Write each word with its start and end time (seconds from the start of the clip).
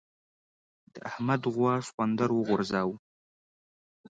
د 0.93 0.95
احمد 1.09 1.41
غوا 1.53 1.73
سخوندر 1.87 2.29
وغورځاوو. 2.33 2.95